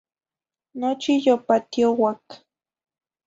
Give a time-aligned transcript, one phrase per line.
[0.79, 2.25] Nochi yopatiouac.